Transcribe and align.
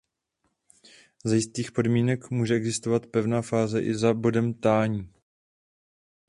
Za 1.23 1.35
jistých 1.35 1.71
podmínek 1.71 2.29
může 2.29 2.53
existovat 2.55 3.05
pevná 3.05 3.41
fáze 3.41 3.81
i 3.81 3.95
za 3.95 4.13
bodem 4.13 4.53
tání. 4.53 5.13